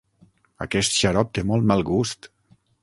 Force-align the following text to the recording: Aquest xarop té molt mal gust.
Aquest 0.65 0.97
xarop 1.03 1.31
té 1.39 1.45
molt 1.51 1.71
mal 1.73 1.87
gust. 1.93 2.33